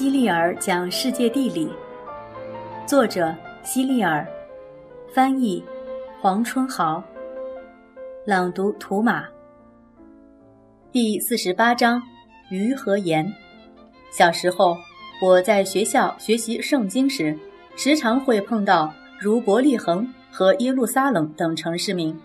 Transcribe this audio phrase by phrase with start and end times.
[0.00, 1.68] 希利尔讲世界地理，
[2.86, 4.26] 作者希利尔，
[5.12, 5.62] 翻译
[6.22, 7.04] 黄春豪，
[8.24, 9.26] 朗读图马。
[10.90, 12.02] 第四十八章
[12.48, 13.30] 鱼和盐。
[14.10, 14.74] 小时候，
[15.20, 17.38] 我在学校学习圣经时，
[17.76, 22.18] 时常会碰到如伯利恒和耶路撒冷等城市名，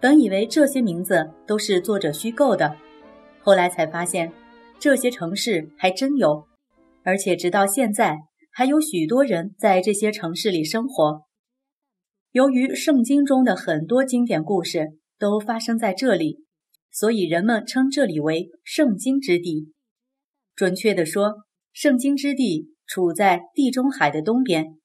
[0.00, 2.74] 本以为这些名字都是作者虚构的，
[3.40, 4.32] 后来才发现，
[4.80, 6.44] 这些城市还真有。
[7.04, 8.16] 而且直到现在，
[8.50, 11.22] 还有许多人在这些城市里生活。
[12.32, 16.38] 由于圣经中的很多经典故事都发生在这里，
[16.90, 19.70] 所以人们称这里为“圣经之地”。
[20.56, 24.78] 准确地说，圣经之地处在地中海的东边，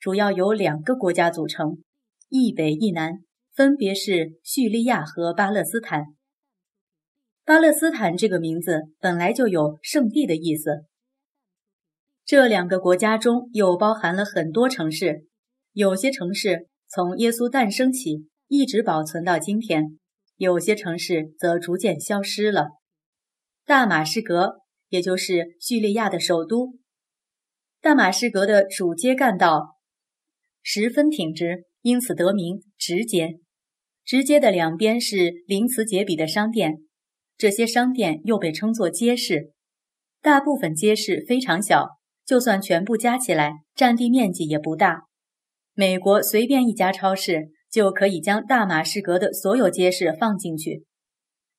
[0.00, 1.78] 主要由两个国家组成，
[2.30, 3.18] 一北一南，
[3.54, 6.06] 分别是叙利亚和巴勒斯坦。
[7.44, 10.86] 巴勒斯坦这个名字本来就有“圣地”的意思。
[12.26, 15.26] 这两个国家中又包含了很多城市，
[15.72, 19.96] 有些城市从耶稣诞生起一直保存到今天，
[20.36, 22.70] 有些城市则逐渐消失了。
[23.64, 24.56] 大马士革，
[24.88, 26.74] 也就是叙利亚的首都，
[27.80, 29.76] 大马士革的主街干道
[30.64, 33.36] 十分挺直，因此得名直街。
[34.04, 36.78] 直街的两边是鳞次栉比的商店，
[37.38, 39.52] 这些商店又被称作街市。
[40.20, 41.95] 大部分街市非常小。
[42.26, 45.04] 就算全部加起来，占地面积也不大。
[45.74, 50.84] 美国随便一家超市就可以将大马士革的所有街市放进去。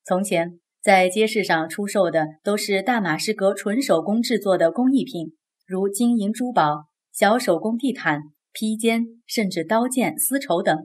[0.03, 5.35] 从前，在街市上出售的都是大马士革纯手工制作的工艺品，
[5.65, 10.77] 如金银珠宝、小手工地毯、披肩，甚至刀剑、丝绸等。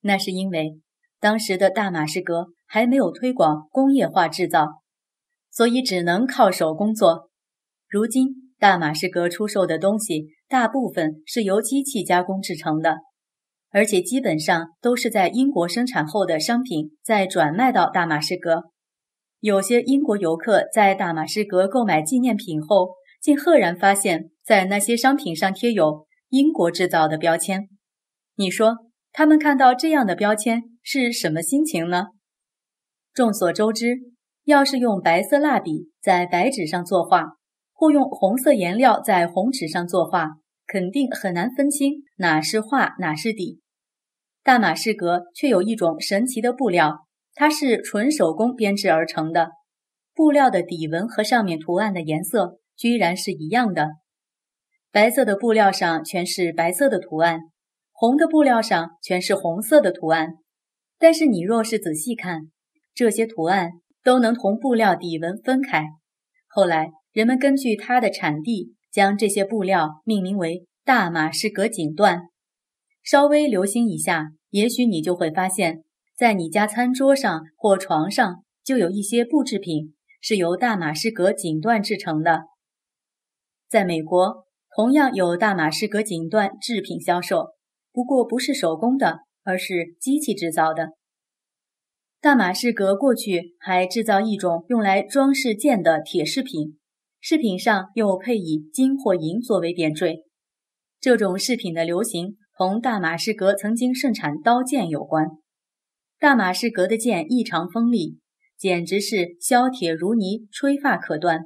[0.00, 0.80] 那是因为
[1.18, 4.80] 当时的大马士革还没有推广工业化制造，
[5.50, 7.28] 所以只能靠手工作。
[7.88, 12.98] 如今，大马士革出售的东西大部分是由机器加工制成的，
[13.70, 18.64] 而且基本上都是在英国生产后的商品再转卖到大马士革。
[19.40, 27.66] 有些英国游客在大马士革购买纪念品后，竟赫然发现，在那些商品上贴有“英国制造”的标签。
[28.34, 28.76] 你说，
[29.10, 32.08] 他们看到这样的标签是什么心情呢？
[33.14, 33.96] 众所周知，
[34.44, 37.39] 要是用白色蜡笔在白纸上作画。
[37.80, 40.32] 或用红色颜料在红纸上作画，
[40.66, 43.62] 肯定很难分清哪是画哪是底。
[44.42, 49.52] 大马士革却有一种神奇的布料，它是纯手工编织而成的。
[50.14, 53.92] 布料的底纹和上面图案的颜色居然是一样的。
[54.92, 57.40] 白色的布料上全是白色的图案，
[57.92, 60.34] 红的布料上全是红色的图案。
[60.98, 62.42] 但是你若是仔细看，
[62.94, 63.70] 这些图案
[64.04, 65.86] 都能同布料底纹分开。
[66.46, 66.90] 后来。
[67.12, 72.28] 人们根据它的产地，将这些布料命名为大马士革锦缎。
[73.02, 75.82] 稍微留心一下，也许你就会发现，
[76.16, 82.42] 在你家餐桌上或床上，就有一些布制品是由大马士革锦缎制成的。
[83.68, 84.44] 在美国，
[84.76, 87.54] 同样有大马士革锦缎制品销售，
[87.92, 90.90] 不过不是手工的，而是机器制造的。
[92.20, 96.76] 大马士革过去还制造一种用来装饰剑的铁饰品。
[97.20, 100.24] 饰品上又配以金或银作为点缀，
[100.98, 105.26] 这种饰品的流行同大马士革曾经盛产刀剑有关。
[106.18, 108.18] 大马士革的剑异常锋利，
[108.58, 111.42] 简直是削铁如泥，吹发可断。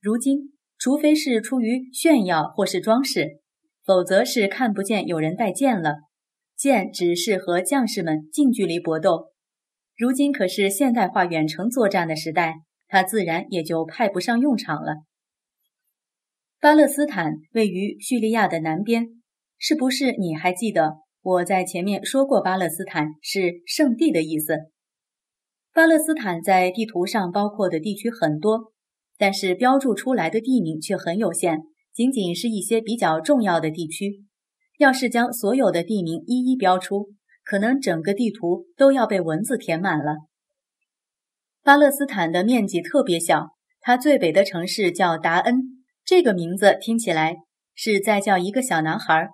[0.00, 3.40] 如今，除非是出于炫耀或是装饰，
[3.84, 5.94] 否则是看不见有人带剑了。
[6.56, 9.32] 剑只是和将士们近距离搏斗。
[9.96, 12.54] 如今可是现代化远程作战的时代。
[12.88, 15.04] 它自然也就派不上用场了。
[16.60, 19.06] 巴勒斯坦位于叙利亚的南边，
[19.58, 24.72] 是不是你还记得我在前面说过，巴勒斯坦是圣地的意思？
[25.72, 28.72] 巴勒斯坦在地图上包括的地区很多，
[29.16, 31.60] 但是标注出来的地名却很有限，
[31.92, 34.24] 仅仅是一些比较重要的地区。
[34.78, 37.10] 要是将所有的地名一一标出，
[37.44, 40.27] 可能整个地图都要被文字填满了。
[41.68, 43.48] 巴勒斯坦的面积特别小，
[43.82, 47.36] 它最北的城市叫达恩，这个名字听起来
[47.74, 49.28] 是在叫一个小男孩。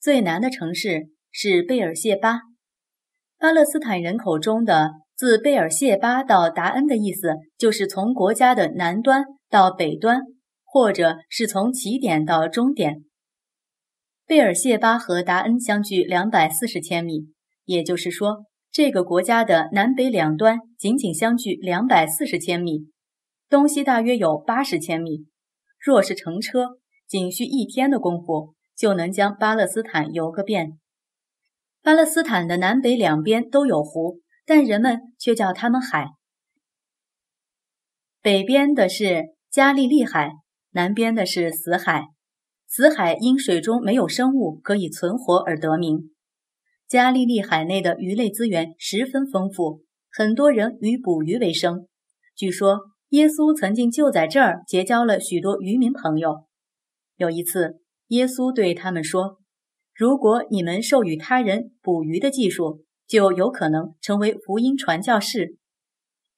[0.00, 2.38] 最南的城市是贝尔谢巴。
[3.36, 10.20] 巴勒斯坦人口中的自贝尔谢巴到达恩的意思，就是从国家的南端到北端，
[10.62, 13.02] 或者是从起点到终点。
[14.24, 17.26] 贝尔谢巴和达恩相距两百四十千米，
[17.64, 18.44] 也就是说。
[18.76, 22.90] 这个国家的南北两端仅仅相距两百四十千米，
[23.48, 25.24] 东西大约有八十千米。
[25.78, 26.78] 若是乘车，
[27.08, 30.78] 仅需一天的功夫，就能将巴勒斯坦游个遍。
[31.82, 36.08] 巴勒斯坦的南北两边都有湖，但人们却叫它们海。
[38.20, 40.32] 北边的是加利利海，
[40.72, 42.08] 南边的是死海。
[42.66, 46.10] 死海因水中没有生物可以存活而得名。
[46.88, 51.86] 加利利海内的鱼类资源十分丰富，很多人以捕鱼为生。
[52.34, 52.80] 据说
[53.10, 56.46] 耶稣曾经就在这儿结交了许多渔民朋友。
[57.16, 59.38] 有一次，耶稣对他们说
[59.94, 65.56] ：“如果你们授予他人捕鱼的技术，就有可能成为福音传教士。”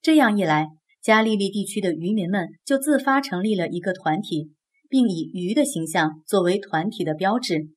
[0.00, 0.68] 这样一来，
[1.02, 4.52] 加利利地区的渔民们就自发成立了一个团体。
[4.90, 7.68] 并以鱼的形象作为团体的标志。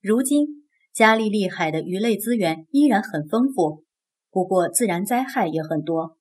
[0.00, 0.61] 如今，
[0.94, 3.84] 加利利海的鱼类资源依然很丰富，
[4.30, 6.18] 不过自然灾害也很多。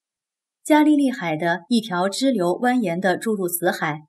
[0.63, 4.01] 加利利海的一条支流蜿蜒地注入死海，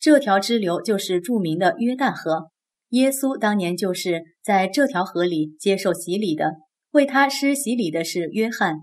[0.00, 2.50] 这条支流就是著名的约旦河。
[2.90, 6.54] 耶稣当年就是在这条河里接受洗礼的，
[6.92, 8.80] 为他施洗礼的是约翰。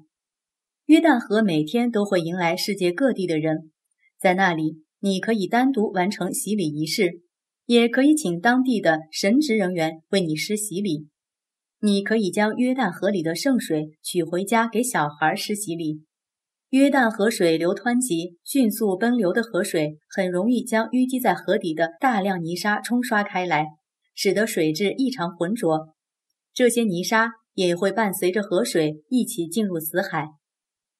[0.86, 3.72] 约旦河每天都会迎来世界各地的人，
[4.20, 4.84] 在那里。
[5.02, 7.22] 你可以单独完成洗礼仪式，
[7.66, 11.10] 也可以请当地的神职人员为你施洗礼。
[11.86, 16.02] 你可以将约旦河里的圣水取回家给小孩施洗礼。
[16.70, 23.68] 约旦河水流湍急，迅速奔流的河水很容易将淤积在河底的大量泥沙冲刷开来，
[24.16, 25.94] 使得水质异常浑浊。
[26.56, 30.30] 这些泥沙也会伴随着河水一起进入死海。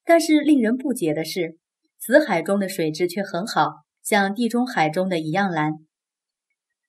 [0.06, 1.58] 但是令人不解的是，
[1.98, 3.72] 死海中的水质却很好。
[4.04, 5.72] 像地中海中的一样蓝，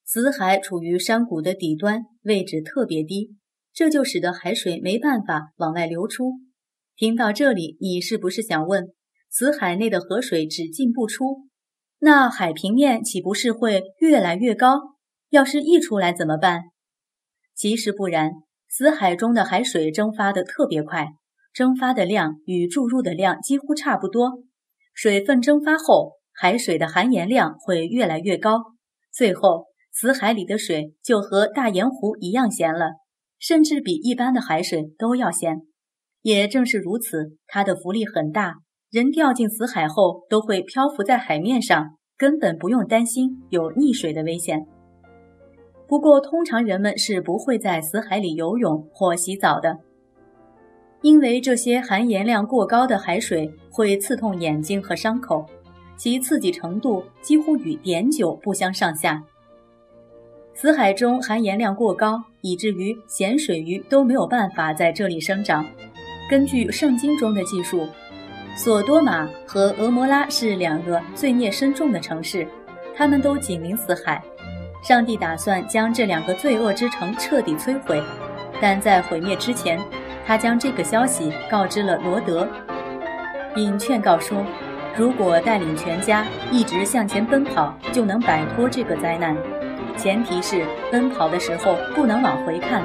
[0.04, 3.36] 死海处于山谷的底端，位置特别低，
[3.76, 6.38] 这就使得海水没办法往外流出。
[6.96, 8.86] 听到这里，你是不是想问：
[9.28, 11.42] 死海内的河水只进不出，
[11.98, 14.80] 那海平面岂不是会越来越高？
[15.28, 16.62] 要是溢出来怎么办？
[17.54, 18.30] 其实不然，
[18.66, 21.08] 死海中的海水蒸发的特别快，
[21.52, 24.42] 蒸发的量与注入的量几乎差不多。
[24.94, 26.16] 水分蒸发后。
[26.38, 28.58] 海水的含盐量会越来越高，
[29.10, 32.90] 最后死海里的水就和大盐湖一样咸了，
[33.46, 35.58] 甚至比一般的海水都要咸。
[36.22, 38.56] 也正是如此，它的浮力很大，
[38.90, 44.66] 人掉进死海后都会漂浮在海面上，根本不用担心有溺水的危险。
[45.86, 49.78] 不过，通常人们是不会在死海里游泳或洗澡的，
[51.00, 55.46] 因为这些含盐量过高的海水会刺痛眼睛和伤口。
[55.96, 59.22] 其刺激程度几乎与碘酒不相上下。
[60.58, 65.62] 死海中含盐量过高，以至于咸水鱼都没有办法在这里生长。
[66.30, 67.86] 根据圣经中的记述，
[68.56, 72.48] 索多玛和俄摩拉是两个罪孽深重的城市，
[72.96, 74.22] 他们都紧邻死海。
[74.82, 78.02] 上帝打算将这两个罪恶之城彻底摧毁，
[78.58, 79.78] 但在毁灭之前，
[80.26, 82.48] 他将这个消息告知了罗德，
[83.54, 84.42] 并劝告说。
[84.96, 89.36] 如果带领全家一直向前奔跑，就能摆脱这个灾难。
[89.96, 92.82] 前提是奔跑的时候不能往回看。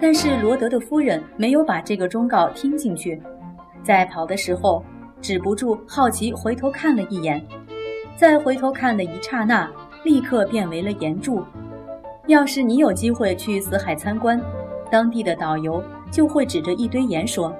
[0.00, 3.20] 但是罗德的夫人没有把这个忠告听进去，
[3.82, 4.84] 在跑的时候
[5.20, 7.40] 止不住好奇，回头看了一眼。
[8.16, 9.70] 在回头看的一刹那，
[10.04, 11.42] 立刻变为了岩柱。
[12.26, 14.40] 要是你有机会去死海参观，
[14.90, 17.54] 当地的导游就会指着一堆岩说：“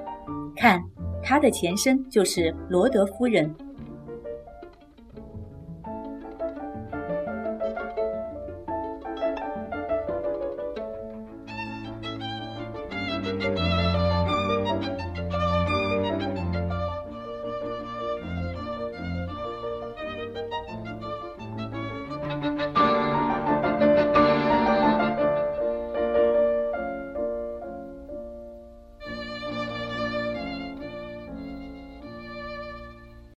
[0.55, 0.83] 看。”
[1.25, 3.49] 它的前身就是罗德夫人。